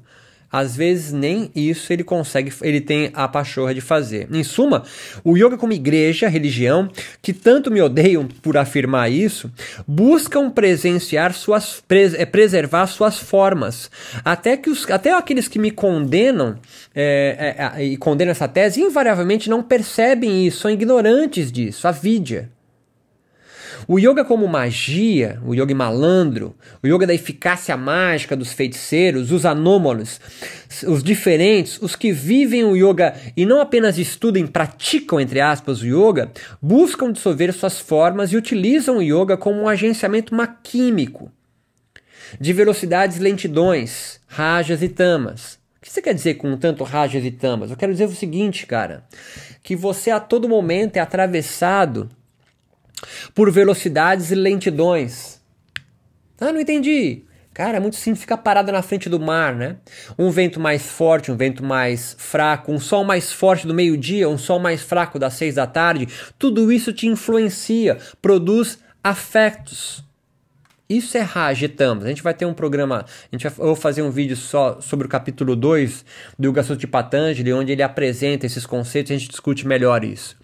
às 0.56 0.74
vezes 0.74 1.12
nem 1.12 1.52
isso 1.54 1.92
ele 1.92 2.02
consegue, 2.02 2.54
ele 2.62 2.80
tem 2.80 3.12
a 3.14 3.28
pachorra 3.28 3.74
de 3.74 3.82
fazer. 3.82 4.26
Em 4.32 4.42
suma, 4.42 4.84
o 5.22 5.36
yoga 5.36 5.58
como 5.58 5.74
igreja, 5.74 6.30
religião, 6.30 6.90
que 7.22 7.34
tanto 7.34 7.70
me 7.70 7.82
odeiam 7.82 8.26
por 8.42 8.56
afirmar 8.56 9.12
isso, 9.12 9.52
buscam 9.86 10.50
presenciar 10.50 11.34
suas 11.34 11.84
é, 12.18 12.26
preservar 12.26 12.88
suas 12.88 13.20
formas, 13.20 13.92
até 14.24 14.56
que 14.56 14.70
os, 14.70 14.90
até 14.90 15.14
aqueles 15.14 15.50
que 15.50 15.60
me 15.60 15.72
condenam 15.72 16.56
é, 16.96 17.56
é, 17.78 17.84
e 17.84 17.98
condenam 17.98 18.32
essa 18.32 18.48
tese 18.48 18.80
invariavelmente 18.80 19.50
não 19.50 19.62
percebem 19.62 20.48
isso, 20.48 20.62
são 20.62 20.72
ignorantes 20.72 21.52
disso, 21.52 21.86
a 21.86 21.92
vidya. 21.92 22.55
O 23.88 24.00
yoga 24.00 24.26
como 24.26 24.48
magia, 24.48 25.40
o 25.46 25.54
yoga 25.54 25.76
malandro, 25.76 26.56
o 26.82 26.88
yoga 26.88 27.06
da 27.06 27.14
eficácia 27.14 27.78
mágica 27.78 28.36
dos 28.36 28.52
feiticeiros, 28.52 29.32
os 29.32 29.46
anômalos, 29.46 30.20
os 30.88 31.04
diferentes, 31.04 31.80
os 31.80 31.96
que 31.96 32.12
vivem 32.12 32.64
o 32.64 32.76
yoga 32.76 33.14
e 33.38 33.46
não 33.46 33.62
apenas 33.62 34.00
estudam 34.00 34.42
e 34.42 34.48
praticam, 34.48 35.20
entre 35.20 35.40
aspas, 35.40 35.82
o 35.82 35.86
yoga, 35.86 36.32
buscam 36.60 37.12
dissolver 37.12 37.54
suas 37.54 37.80
formas 37.80 38.32
e 38.32 38.38
utilizam 38.38 38.98
o 38.98 39.04
yoga 39.04 39.38
como 39.38 39.62
um 39.62 39.70
agenciamento 39.70 40.34
maquímico 40.34 41.32
de 42.40 42.54
velocidades 42.54 43.20
lentidões, 43.20 44.20
rajas 44.28 44.82
e 44.82 44.90
tamas. 44.90 45.60
O 45.78 45.86
que 45.86 45.92
você 45.92 46.02
quer 46.02 46.16
dizer 46.16 46.36
com 46.36 46.58
tanto 46.58 46.84
rajas 46.84 47.24
e 47.24 47.30
tamas? 47.30 47.70
Eu 47.70 47.78
quero 47.78 47.92
dizer 47.92 48.06
o 48.06 48.16
seguinte, 48.16 48.66
cara, 48.66 49.04
que 49.62 49.76
você 49.76 50.10
a 50.10 50.20
todo 50.20 50.50
momento 50.50 50.98
é 50.98 51.00
atravessado 51.00 52.10
por 53.34 53.52
velocidades 53.52 54.32
e 54.32 54.36
lentidões. 54.36 55.42
Ah, 56.40 56.52
não 56.52 56.60
entendi. 56.60 57.24
Cara, 57.56 57.78
é 57.78 57.80
muito 57.80 57.96
simples 57.96 58.20
ficar 58.20 58.36
parado 58.38 58.70
na 58.70 58.82
frente 58.82 59.08
do 59.08 59.18
mar, 59.18 59.56
né? 59.56 59.78
Um 60.20 60.30
vento 60.30 60.60
mais 60.60 60.86
forte, 60.86 61.32
um 61.32 61.38
vento 61.38 61.64
mais 61.64 62.14
fraco, 62.20 62.70
um 62.70 62.80
sol 62.80 63.06
mais 63.06 63.32
forte 63.32 63.66
do 63.66 63.74
meio-dia, 63.74 64.28
um 64.28 64.38
sol 64.38 64.60
mais 64.60 64.82
fraco 64.82 65.18
das 65.18 65.36
seis 65.36 65.56
da 65.56 65.66
tarde, 65.66 66.06
tudo 66.38 66.70
isso 66.70 66.92
te 66.92 67.08
influencia, 67.08 67.98
produz 68.22 68.80
afetos. 69.02 70.04
Isso 70.90 71.18
é 71.18 71.22
Rajetamos. 71.22 72.04
A 72.04 72.10
gente 72.10 72.22
vai 72.22 72.34
ter 72.34 72.46
um 72.46 72.54
programa, 72.54 73.06
a 73.06 73.36
gente 73.36 73.48
vai, 73.48 73.54
eu 73.58 73.68
vou 73.68 73.76
fazer 73.76 74.02
um 74.02 74.12
vídeo 74.12 74.36
só 74.36 74.82
sobre 74.82 75.08
o 75.08 75.10
capítulo 75.10 75.56
2 75.56 76.06
do 76.38 76.54
Sutra 76.56 76.76
de 76.76 76.88
Patanjali, 76.88 77.54
onde 77.54 77.72
ele 77.72 77.82
apresenta 77.82 78.46
esses 78.46 78.66
conceitos 78.66 79.12
e 79.12 79.14
a 79.14 79.18
gente 79.18 79.30
discute 79.30 79.66
melhor 79.66 80.04
isso. 80.04 80.38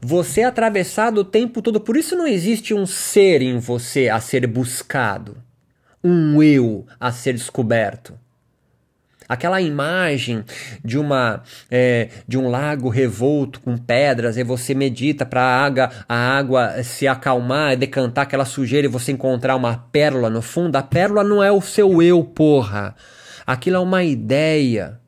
Você 0.00 0.40
é 0.42 0.44
atravessado 0.44 1.18
o 1.18 1.24
tempo 1.24 1.60
todo, 1.60 1.80
por 1.80 1.96
isso 1.96 2.16
não 2.16 2.26
existe 2.26 2.72
um 2.74 2.86
ser 2.86 3.42
em 3.42 3.58
você 3.58 4.08
a 4.08 4.20
ser 4.20 4.46
buscado, 4.46 5.36
um 6.02 6.42
eu 6.42 6.86
a 6.98 7.12
ser 7.12 7.34
descoberto. 7.34 8.14
Aquela 9.28 9.60
imagem 9.60 10.44
de 10.84 10.98
uma 10.98 11.44
é, 11.70 12.08
de 12.26 12.36
um 12.36 12.48
lago 12.48 12.88
revolto 12.88 13.60
com 13.60 13.78
pedras 13.78 14.36
e 14.36 14.42
você 14.42 14.74
medita 14.74 15.24
para 15.24 15.40
a 15.40 15.64
água, 15.64 15.90
a 16.08 16.36
água 16.36 16.82
se 16.82 17.06
acalmar, 17.06 17.76
decantar 17.76 18.24
aquela 18.24 18.44
sujeira 18.44 18.88
e 18.88 18.90
você 18.90 19.12
encontrar 19.12 19.54
uma 19.54 19.86
pérola 19.92 20.28
no 20.28 20.42
fundo. 20.42 20.74
A 20.74 20.82
pérola 20.82 21.22
não 21.22 21.40
é 21.40 21.52
o 21.52 21.60
seu 21.60 22.02
eu, 22.02 22.24
porra. 22.24 22.96
Aquilo 23.46 23.76
é 23.76 23.80
uma 23.80 24.02
ideia. 24.02 24.99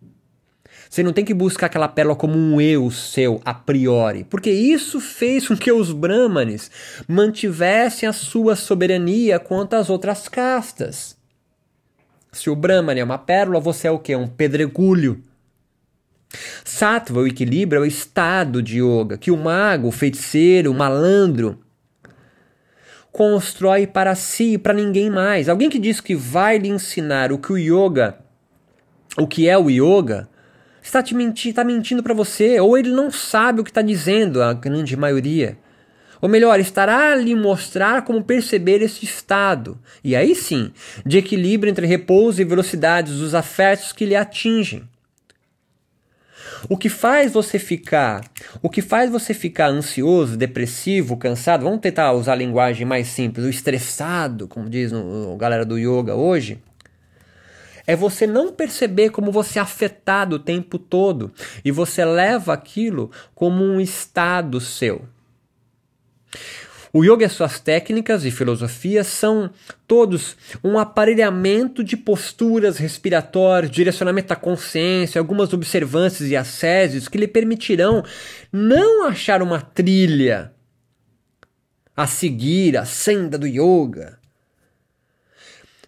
Você 0.93 1.03
não 1.03 1.15
tem 1.15 1.25
que 1.25 1.33
buscar 1.33 1.69
aquela 1.69 1.89
pérola 1.89 2.15
como 2.15 2.37
um 2.37 2.61
eu 2.61 2.91
seu 2.91 3.41
a 3.47 3.55
priori, 3.55 4.25
porque 4.25 4.51
isso 4.51 5.01
fez 5.01 5.49
com 5.49 5.57
que 5.57 5.73
os 5.73 5.91
brahmanes 5.91 6.71
mantivessem 7.09 8.07
a 8.07 8.13
sua 8.13 8.55
soberania 8.55 9.39
contra 9.39 9.79
as 9.79 9.89
outras 9.89 10.29
castas. 10.29 11.17
Se 12.31 12.51
o 12.51 12.55
brahman 12.55 12.99
é 12.99 13.03
uma 13.03 13.17
pérola, 13.17 13.59
você 13.59 13.89
é 13.89 13.91
o 13.91 13.99
que? 13.99 14.15
Um 14.15 14.29
pedregulho. 14.29 15.23
Sattva, 16.63 17.21
o 17.21 17.27
equilíbrio, 17.27 17.79
é 17.79 17.83
o 17.85 17.87
estado 17.87 18.63
de 18.63 18.83
yoga 18.83 19.17
que 19.17 19.31
o 19.31 19.37
mago, 19.39 19.89
o 19.89 19.93
feiticeiro, 19.93 20.71
o 20.71 20.75
malandro 20.75 21.59
constrói 23.11 23.87
para 23.87 24.15
si 24.15 24.53
e 24.53 24.59
para 24.59 24.75
ninguém 24.75 25.09
mais. 25.09 25.49
Alguém 25.49 25.71
que 25.71 25.79
diz 25.79 26.03
que 26.03 26.15
vai 26.15 26.59
lhe 26.59 26.69
ensinar 26.69 27.33
o 27.33 27.39
que 27.39 27.51
o 27.51 27.57
yoga, 27.57 28.19
o 29.17 29.27
que 29.27 29.49
é 29.49 29.57
o 29.57 29.71
yoga, 29.71 30.29
está 30.83 31.03
te 31.03 31.15
mentindo, 31.15 31.51
está 31.51 31.65
mentindo 31.65 32.03
para 32.03 32.13
você, 32.13 32.59
ou 32.61 32.77
ele 32.77 32.91
não 32.91 33.11
sabe 33.11 33.61
o 33.61 33.65
que 33.65 33.71
está 33.71 33.83
dizendo, 33.83 34.43
a 34.43 34.53
grande 34.53 34.97
maioria. 34.97 35.57
Ou 36.21 36.29
melhor, 36.29 36.61
estará 36.61 37.13
a 37.13 37.15
lhe 37.17 37.35
mostrar 37.35 38.03
como 38.03 38.23
perceber 38.23 38.81
esse 38.83 39.05
estado, 39.05 39.79
e 40.05 40.15
aí 40.15 40.35
sim, 40.35 40.73
de 41.05 41.19
equilíbrio 41.19 41.71
entre 41.71 41.87
repouso 41.87 42.41
e 42.41 42.45
velocidades 42.45 43.19
dos 43.19 43.35
afetos 43.35 43.93
que 43.93 44.07
lhe 44.07 44.15
atingem. 44.15 44.85
O 46.69 46.77
que 46.77 46.89
faz 46.89 47.33
você 47.33 47.59
ficar, 47.59 48.23
o 48.63 48.71
que 48.71 48.81
faz 48.81 49.11
você 49.11 49.35
ficar 49.35 49.67
ansioso, 49.67 50.37
depressivo, 50.37 51.17
cansado, 51.17 51.65
vamos 51.65 51.81
tentar 51.81 52.13
usar 52.13 52.35
a 52.35 52.37
linguagem 52.37 52.87
mais 52.87 53.09
simples, 53.09 53.45
o 53.45 53.51
estressado, 53.51 54.47
como 54.47 54.71
diz 54.71 54.93
o 54.93 55.37
galera 55.37 55.65
do 55.65 55.77
yoga 55.77 56.15
hoje, 56.15 56.59
é 57.87 57.97
você 57.97 58.27
não 58.27 58.53
perceber 58.53 59.11
como 59.11 59.33
você 59.33 59.59
é 59.59 59.63
afetado 59.63 60.37
o 60.37 60.39
tempo 60.39 60.79
todo 60.79 61.33
e 61.65 61.71
você 61.71 62.05
leva 62.05 62.53
aquilo 62.53 63.11
como 63.35 63.65
um 63.65 63.81
estado 63.81 64.61
seu. 64.61 65.07
O 66.95 67.03
yoga 67.03 67.25
e 67.25 67.29
suas 67.29 67.59
técnicas 67.59 68.27
e 68.27 68.31
filosofias 68.31 69.07
são 69.07 69.51
todos 69.87 70.37
um 70.63 70.79
aparelhamento 70.79 71.83
de 71.83 71.97
posturas 71.97 72.77
respiratórias, 72.77 73.71
direcionamento 73.71 74.29
da 74.29 74.37
consciência, 74.37 75.19
algumas 75.19 75.55
observâncias 75.55 76.29
e 76.29 76.37
assédios 76.37 77.09
que 77.09 77.17
lhe 77.17 77.27
permitirão 77.27 78.05
não 78.53 79.07
achar 79.07 79.41
uma 79.41 79.59
trilha 79.59 80.53
a 81.97 82.07
seguir, 82.07 82.77
a 82.77 82.85
senda 82.85 83.39
do 83.39 83.47
yoga. 83.47 84.22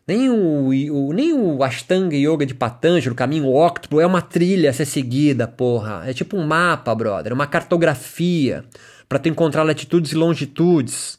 Nem 0.06 0.28
o, 0.28 0.68
o, 0.68 1.12
nem 1.14 1.32
o 1.32 1.62
Ashtanga 1.62 2.14
Yoga 2.14 2.44
de 2.44 2.54
Patanjali, 2.54 3.12
o 3.12 3.14
caminho 3.14 3.50
óctuplo, 3.50 4.00
é 4.00 4.06
uma 4.06 4.20
trilha 4.20 4.68
a 4.68 4.72
ser 4.72 4.84
seguida, 4.84 5.48
porra. 5.48 6.02
É 6.06 6.12
tipo 6.12 6.36
um 6.36 6.46
mapa, 6.46 6.94
brother, 6.94 7.32
uma 7.32 7.46
cartografia 7.46 8.64
para 9.08 9.18
tu 9.18 9.28
encontrar 9.28 9.62
latitudes 9.62 10.12
e 10.12 10.14
longitudes. 10.14 11.18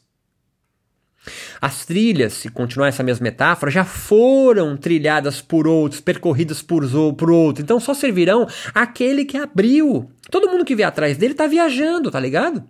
As 1.60 1.84
trilhas, 1.84 2.34
se 2.34 2.48
continuar 2.48 2.86
essa 2.86 3.02
mesma 3.02 3.24
metáfora, 3.24 3.72
já 3.72 3.84
foram 3.84 4.76
trilhadas 4.76 5.40
por 5.40 5.66
outros, 5.66 6.00
percorridas 6.00 6.62
por, 6.62 6.84
por 7.14 7.30
outros. 7.30 7.64
Então 7.64 7.80
só 7.80 7.92
servirão 7.92 8.46
aquele 8.72 9.24
que 9.24 9.36
abriu. 9.36 10.08
Todo 10.30 10.48
mundo 10.48 10.64
que 10.64 10.76
vem 10.76 10.84
atrás 10.84 11.16
dele 11.16 11.32
está 11.32 11.48
viajando, 11.48 12.10
tá 12.10 12.20
ligado? 12.20 12.62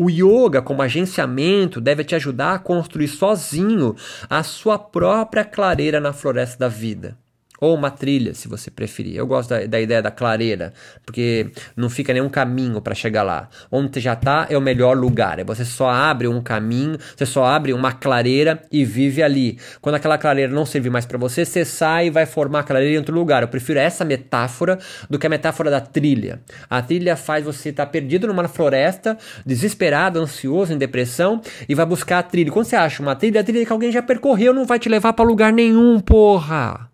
O 0.00 0.08
yoga, 0.08 0.62
como 0.62 0.80
agenciamento, 0.80 1.80
deve 1.80 2.04
te 2.04 2.14
ajudar 2.14 2.54
a 2.54 2.58
construir 2.60 3.08
sozinho 3.08 3.96
a 4.30 4.44
sua 4.44 4.78
própria 4.78 5.44
clareira 5.44 5.98
na 5.98 6.12
floresta 6.12 6.56
da 6.56 6.68
vida. 6.68 7.18
Ou 7.60 7.74
uma 7.74 7.90
trilha, 7.90 8.34
se 8.34 8.46
você 8.46 8.70
preferir. 8.70 9.16
Eu 9.16 9.26
gosto 9.26 9.50
da, 9.50 9.66
da 9.66 9.80
ideia 9.80 10.00
da 10.00 10.10
clareira, 10.10 10.72
porque 11.04 11.48
não 11.76 11.90
fica 11.90 12.12
nenhum 12.12 12.28
caminho 12.28 12.80
para 12.80 12.94
chegar 12.94 13.22
lá. 13.22 13.48
Onde 13.70 13.92
você 13.92 14.00
já 14.00 14.12
está 14.12 14.46
é 14.48 14.56
o 14.56 14.60
melhor 14.60 14.96
lugar. 14.96 15.42
Você 15.44 15.64
só 15.64 15.90
abre 15.90 16.28
um 16.28 16.40
caminho, 16.40 16.98
você 17.16 17.26
só 17.26 17.44
abre 17.44 17.72
uma 17.72 17.92
clareira 17.92 18.62
e 18.70 18.84
vive 18.84 19.22
ali. 19.22 19.58
Quando 19.80 19.96
aquela 19.96 20.18
clareira 20.18 20.52
não 20.52 20.64
servir 20.64 20.90
mais 20.90 21.04
para 21.04 21.18
você, 21.18 21.44
você 21.44 21.64
sai 21.64 22.06
e 22.06 22.10
vai 22.10 22.26
formar 22.26 22.60
a 22.60 22.62
clareira 22.62 22.94
em 22.94 22.98
outro 22.98 23.14
lugar. 23.14 23.42
Eu 23.42 23.48
prefiro 23.48 23.78
essa 23.78 24.04
metáfora 24.04 24.78
do 25.10 25.18
que 25.18 25.26
a 25.26 25.30
metáfora 25.30 25.70
da 25.70 25.80
trilha. 25.80 26.40
A 26.70 26.80
trilha 26.80 27.16
faz 27.16 27.44
você 27.44 27.70
estar 27.70 27.86
tá 27.86 27.90
perdido 27.90 28.26
numa 28.26 28.46
floresta, 28.46 29.16
desesperado, 29.44 30.20
ansioso, 30.20 30.72
em 30.72 30.78
depressão, 30.78 31.40
e 31.68 31.74
vai 31.74 31.86
buscar 31.86 32.18
a 32.18 32.22
trilha. 32.22 32.52
Quando 32.52 32.66
você 32.66 32.76
acha 32.76 33.02
uma 33.02 33.16
trilha, 33.16 33.40
a 33.40 33.44
trilha 33.44 33.66
que 33.66 33.72
alguém 33.72 33.90
já 33.90 34.02
percorreu 34.02 34.54
não 34.54 34.64
vai 34.64 34.78
te 34.78 34.88
levar 34.88 35.12
para 35.12 35.24
lugar 35.24 35.52
nenhum, 35.52 36.00
porra. 36.00 36.88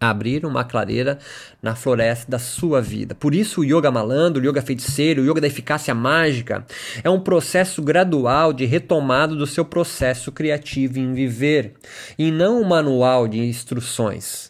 Abrir 0.00 0.46
uma 0.46 0.64
clareira 0.64 1.18
na 1.62 1.74
floresta 1.74 2.30
da 2.30 2.38
sua 2.38 2.80
vida. 2.80 3.14
Por 3.14 3.34
isso 3.34 3.60
o 3.60 3.64
yoga 3.64 3.90
malandro, 3.90 4.42
o 4.42 4.46
yoga 4.46 4.62
feiticeiro, 4.62 5.22
o 5.22 5.30
yoga 5.30 5.40
da 5.40 5.46
eficácia 5.46 5.94
mágica 5.94 6.64
é 7.04 7.10
um 7.10 7.20
processo 7.20 7.82
gradual 7.82 8.52
de 8.52 8.64
retomada 8.64 9.36
do 9.36 9.46
seu 9.46 9.64
processo 9.64 10.32
criativo 10.32 10.98
em 10.98 11.12
viver, 11.12 11.74
e 12.18 12.30
não 12.30 12.62
um 12.62 12.64
manual 12.64 13.28
de 13.28 13.38
instruções. 13.40 14.49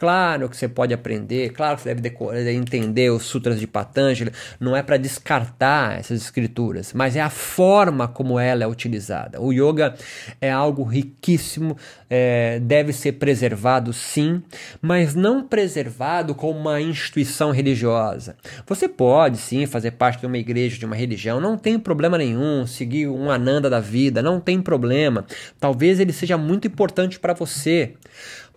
Claro 0.00 0.48
que 0.48 0.56
você 0.56 0.66
pode 0.66 0.94
aprender, 0.94 1.50
claro 1.50 1.76
que 1.76 1.82
você 1.82 1.94
deve 1.94 2.52
entender 2.52 3.10
os 3.10 3.24
sutras 3.24 3.60
de 3.60 3.66
Patanjali, 3.66 4.32
não 4.58 4.74
é 4.74 4.82
para 4.82 4.96
descartar 4.96 5.98
essas 5.98 6.22
escrituras, 6.22 6.94
mas 6.94 7.16
é 7.16 7.20
a 7.20 7.28
forma 7.28 8.08
como 8.08 8.40
ela 8.40 8.64
é 8.64 8.66
utilizada. 8.66 9.38
O 9.42 9.52
yoga 9.52 9.94
é 10.40 10.50
algo 10.50 10.84
riquíssimo, 10.84 11.76
é, 12.08 12.58
deve 12.60 12.94
ser 12.94 13.12
preservado 13.12 13.92
sim, 13.92 14.42
mas 14.80 15.14
não 15.14 15.46
preservado 15.46 16.34
como 16.34 16.58
uma 16.58 16.80
instituição 16.80 17.50
religiosa. 17.50 18.38
Você 18.66 18.88
pode 18.88 19.36
sim 19.36 19.66
fazer 19.66 19.90
parte 19.90 20.20
de 20.20 20.26
uma 20.26 20.38
igreja, 20.38 20.78
de 20.78 20.86
uma 20.86 20.96
religião, 20.96 21.42
não 21.42 21.58
tem 21.58 21.78
problema 21.78 22.16
nenhum, 22.16 22.66
seguir 22.66 23.06
um 23.06 23.30
ananda 23.30 23.68
da 23.68 23.80
vida, 23.80 24.22
não 24.22 24.40
tem 24.40 24.62
problema. 24.62 25.26
Talvez 25.60 26.00
ele 26.00 26.14
seja 26.14 26.38
muito 26.38 26.66
importante 26.66 27.20
para 27.20 27.34
você 27.34 27.96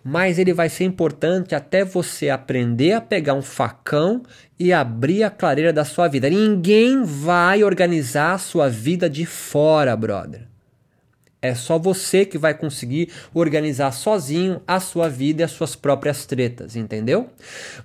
mas 0.04 0.38
ele 0.38 0.52
vai 0.52 0.68
ser 0.68 0.84
importante 0.84 1.54
até 1.54 1.82
você 1.82 2.28
aprender 2.28 2.92
a 2.92 3.00
pegar 3.00 3.32
um 3.32 3.40
facão 3.40 4.22
e 4.58 4.70
abrir 4.70 5.22
a 5.22 5.30
clareira 5.30 5.72
da 5.72 5.84
sua 5.84 6.06
vida. 6.08 6.28
Ninguém 6.28 7.02
vai 7.02 7.64
organizar 7.64 8.34
a 8.34 8.38
sua 8.38 8.68
vida 8.68 9.08
de 9.08 9.24
fora, 9.24 9.96
brother. 9.96 10.46
É 11.40 11.54
só 11.54 11.78
você 11.78 12.24
que 12.24 12.38
vai 12.38 12.54
conseguir 12.54 13.10
organizar 13.34 13.92
sozinho 13.92 14.62
a 14.66 14.80
sua 14.80 15.10
vida 15.10 15.42
e 15.42 15.44
as 15.44 15.50
suas 15.50 15.76
próprias 15.76 16.24
tretas, 16.24 16.74
entendeu? 16.74 17.28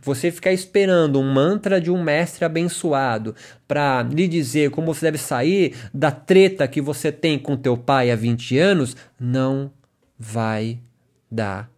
Você 0.01 0.31
ficar 0.31 0.53
esperando 0.53 1.19
um 1.19 1.33
mantra 1.33 1.79
de 1.81 1.91
um 1.91 2.01
mestre 2.01 2.45
abençoado 2.45 3.35
para 3.67 4.01
lhe 4.03 4.29
dizer 4.29 4.71
como 4.71 4.93
você 4.93 5.07
deve 5.07 5.17
sair 5.17 5.75
da 5.93 6.09
treta 6.09 6.69
que 6.69 6.79
você 6.81 7.11
tem 7.11 7.37
com 7.37 7.57
teu 7.57 7.75
pai 7.75 8.11
há 8.11 8.15
20 8.15 8.57
anos, 8.57 8.95
não 9.19 9.69
vai 10.17 10.79
dar 11.29 11.69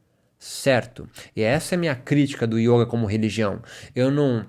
certo. 0.42 1.08
E 1.36 1.44
essa 1.44 1.76
é 1.76 1.78
a 1.78 1.80
minha 1.80 1.96
crítica 1.96 2.48
do 2.48 2.60
yoga 2.60 2.88
como 2.88 3.06
religião. 3.06 3.62
Eu 3.96 4.10
não 4.10 4.46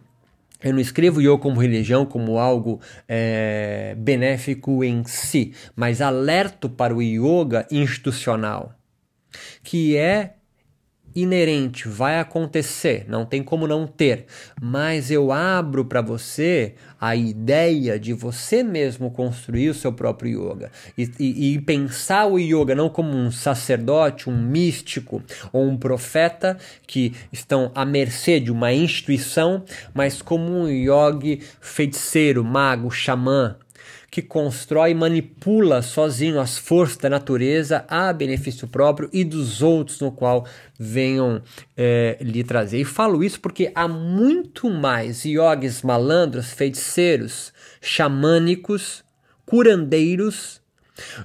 eu 0.62 0.72
não 0.72 0.81
escrevo 0.81 1.20
yoga 1.20 1.38
como 1.38 1.61
religião 1.61 2.07
como 2.07 2.38
algo 2.38 2.81
é, 3.07 3.94
benéfico 3.98 4.83
em 4.83 5.05
si, 5.05 5.52
mas 5.76 6.00
alerto 6.00 6.70
para 6.70 6.94
o 6.94 7.02
yoga 7.02 7.66
institucional, 7.70 8.72
que 9.62 9.96
é 9.96 10.37
inerente, 11.14 11.88
vai 11.88 12.18
acontecer, 12.18 13.05
não 13.09 13.25
tem 13.25 13.42
como 13.42 13.66
não 13.66 13.87
ter, 13.87 14.27
mas 14.61 15.11
eu 15.11 15.33
abro 15.33 15.85
para 15.85 16.01
você 16.01 16.75
a 17.01 17.16
ideia 17.16 17.98
de 17.98 18.12
você 18.12 18.62
mesmo 18.62 19.11
construir 19.11 19.68
o 19.68 19.75
seu 19.75 19.92
próprio 19.92 20.53
yoga. 20.53 20.70
E, 20.96 21.11
e, 21.18 21.55
e, 21.55 21.61
pensar 21.61 22.27
o 22.27 22.38
yoga 22.38 22.75
não 22.75 22.88
como 22.88 23.16
um 23.16 23.31
sacerdote, 23.31 24.31
um 24.31 24.40
místico 24.40 25.22
ou 25.53 25.68
um 25.68 25.77
profeta 25.77 26.57
que 26.87 27.12
estão 27.33 27.72
à 27.75 27.85
mercê 27.85 28.38
de 28.38 28.53
uma 28.53 28.72
instituição, 28.72 29.64
mas 29.92 30.22
como 30.22 30.53
um 30.53 30.68
yogi 30.68 31.40
feiticeiro, 31.61 32.44
mago, 32.44 32.90
xamã, 32.90 33.57
que 34.12 34.20
constrói 34.20 34.90
e 34.90 34.94
manipula 34.94 35.81
sozinho 35.81 36.38
as 36.38 36.59
forças 36.59 36.98
da 36.98 37.09
natureza 37.09 37.87
a 37.88 38.12
benefício 38.12 38.68
próprio 38.68 39.09
e 39.11 39.25
dos 39.25 39.62
outros 39.62 39.98
no 40.01 40.12
qual 40.12 40.46
venham 40.79 41.40
é, 41.75 42.18
lhe 42.20 42.44
trazer. 42.44 42.79
E 42.79 42.85
falo 42.85 43.25
isso 43.25 43.40
porque 43.40 43.72
há 43.75 43.88
muito 43.88 44.68
mais 44.68 45.25
yogis 45.25 45.81
malandros, 45.81 46.53
feiticeiros, 46.53 47.55
xamânicos, 47.81 49.03
curandeiros 49.46 50.61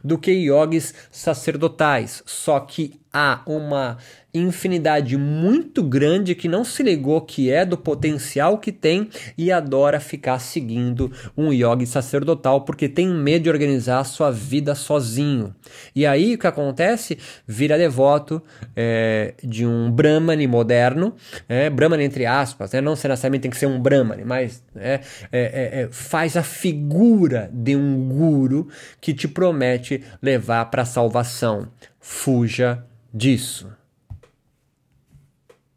do 0.02 0.18
que 0.18 0.32
yogis 0.32 0.94
sacerdotais. 1.12 2.24
Só 2.26 2.58
que 2.62 3.02
há 3.18 3.42
uma 3.48 3.98
infinidade 4.32 5.18
muito 5.18 5.82
grande 5.82 6.36
que 6.36 6.48
não 6.48 6.64
se 6.64 6.84
ligou 6.84 7.20
que 7.22 7.52
é 7.52 7.66
do 7.66 7.76
potencial 7.76 8.60
que 8.60 8.72
tem 8.72 9.10
e 9.36 9.52
adora 9.52 10.00
ficar 10.00 10.38
seguindo 10.38 11.12
um 11.36 11.52
yogi 11.52 11.88
sacerdotal 11.88 12.62
porque 12.62 12.88
tem 12.88 13.08
medo 13.08 13.44
de 13.44 13.50
organizar 13.50 14.00
a 14.00 14.04
sua 14.04 14.30
vida 14.32 14.76
sozinho. 14.76 15.56
E 15.96 16.06
aí 16.06 16.36
o 16.36 16.38
que 16.38 16.46
acontece? 16.46 17.18
Vira 17.48 17.76
devoto 17.76 18.40
é, 18.76 19.34
de 19.44 19.66
um 19.66 19.90
brahmane 19.90 20.46
moderno, 20.46 21.16
é, 21.50 21.72
brahmane 21.72 22.04
entre 22.04 22.28
aspas, 22.28 22.72
né? 22.72 22.82
não 22.82 22.92
necessariamente 22.92 23.42
tem 23.42 23.52
que 23.52 23.58
ser 23.58 23.66
um 23.66 23.80
brahmane, 23.80 24.24
mas 24.24 24.64
é, 24.76 24.94
é, 24.94 25.02
é, 25.32 25.82
é 25.82 25.90
faz 25.90 26.38
a 26.38 26.44
figura 26.44 27.50
de 27.52 27.76
um 27.76 28.08
guru 28.08 28.68
que 29.02 29.12
te 29.12 29.28
promete 29.28 30.04
levar 30.22 30.66
para 30.66 30.84
a 30.84 30.86
salvação. 30.86 31.68
Fuja 32.00 32.86
disso. 33.18 33.77